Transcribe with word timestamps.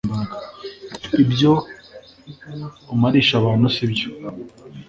ibyo 1.23 1.51
umarisha 2.93 3.33
abantu 3.37 3.67
sibyo 3.75 4.07